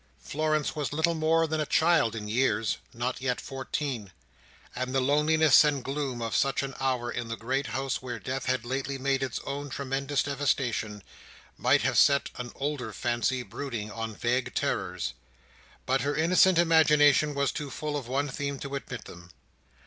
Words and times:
Florence 0.17 0.75
was 0.75 0.91
little 0.91 1.13
more 1.13 1.45
than 1.45 1.61
a 1.61 1.65
child 1.67 2.15
in 2.15 2.27
years—not 2.27 3.21
yet 3.21 3.39
fourteen—and 3.39 4.95
the 4.95 4.99
loneliness 4.99 5.63
and 5.63 5.83
gloom 5.83 6.23
of 6.23 6.35
such 6.35 6.63
an 6.63 6.73
hour 6.79 7.11
in 7.11 7.27
the 7.27 7.37
great 7.37 7.67
house 7.67 8.01
where 8.01 8.17
Death 8.17 8.45
had 8.47 8.65
lately 8.65 8.97
made 8.97 9.21
its 9.21 9.39
own 9.45 9.69
tremendous 9.69 10.23
devastation, 10.23 11.03
might 11.55 11.83
have 11.83 11.99
set 11.99 12.31
an 12.37 12.51
older 12.55 12.91
fancy 12.93 13.43
brooding 13.43 13.91
on 13.91 14.15
vague 14.15 14.55
terrors. 14.55 15.13
But 15.85 16.01
her 16.01 16.15
innocent 16.15 16.57
imagination 16.57 17.35
was 17.35 17.51
too 17.51 17.69
full 17.69 17.95
of 17.95 18.07
one 18.07 18.27
theme 18.27 18.57
to 18.61 18.73
admit 18.73 19.05
them. 19.05 19.29